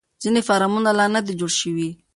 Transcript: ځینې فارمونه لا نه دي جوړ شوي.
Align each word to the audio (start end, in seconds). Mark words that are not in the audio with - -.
ځینې 0.21 0.41
فارمونه 0.47 0.89
لا 0.99 1.05
نه 1.15 1.21
دي 1.25 1.33
جوړ 1.39 1.51
شوي. 1.61 1.89